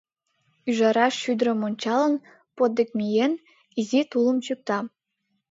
[0.69, 2.15] Ӱжара шӱдырым ончалын,
[2.55, 3.33] под дек миен,
[3.79, 4.79] изи тулым чӱкта.